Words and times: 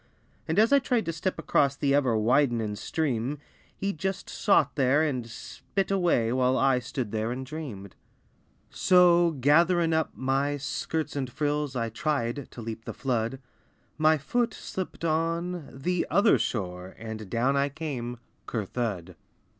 And 0.47 0.57
as 0.57 0.73
I 0.73 0.79
tried 0.79 1.05
to 1.05 1.13
step 1.13 1.37
across 1.37 1.75
The 1.75 1.93
ever 1.93 2.17
widenin' 2.17 2.75
stream, 2.75 3.37
He 3.77 3.93
just 3.93 4.31
sot 4.31 4.73
there 4.73 5.03
and 5.03 5.29
spit 5.29 5.91
away, 5.91 6.33
While 6.33 6.57
I 6.57 6.79
stood 6.79 7.11
there 7.11 7.31
and 7.31 7.45
dreamed. 7.45 7.93
So 8.71 9.37
gatherin' 9.39 9.93
up 9.93 10.09
my 10.15 10.57
skirts 10.57 11.15
and 11.15 11.31
frills 11.31 11.75
I 11.75 11.89
tried 11.89 12.49
to 12.49 12.61
leap 12.63 12.85
the 12.85 12.95
flood; 12.95 13.37
My 13.99 14.17
foot 14.17 14.55
slipped 14.55 15.05
on 15.05 15.69
the 15.71 16.07
"other 16.09 16.39
shore" 16.39 16.95
And 16.97 17.29
down 17.29 17.55
I 17.55 17.69
came 17.69 18.17
"cur 18.47 18.65
thud." 18.65 19.15